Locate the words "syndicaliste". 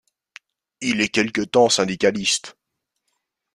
1.69-2.57